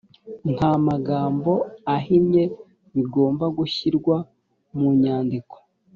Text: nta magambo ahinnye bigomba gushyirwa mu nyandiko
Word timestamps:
nta 0.55 0.71
magambo 0.87 1.51
ahinnye 1.95 2.43
bigomba 2.93 3.45
gushyirwa 3.57 4.15
mu 4.77 4.89
nyandiko 5.01 5.55